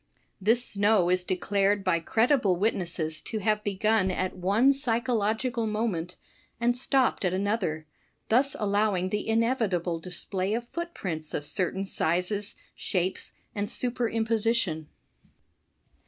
[0.25, 6.15] '* This snow is declared by credible witnesses to have begun at one psychological moment,
[6.59, 7.85] and stopped at another;
[8.27, 14.87] thus allowing the inevitable display of footprints of certain sizes, shapes and superimposition.